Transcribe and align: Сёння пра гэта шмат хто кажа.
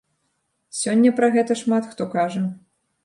Сёння 0.79 1.11
пра 1.19 1.29
гэта 1.35 1.59
шмат 1.63 1.83
хто 1.93 2.09
кажа. 2.17 2.43